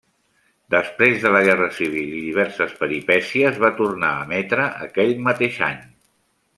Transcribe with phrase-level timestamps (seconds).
[0.75, 5.83] Després de la guerra civil i diverses peripècies va tornar a emetre aquell mateix any.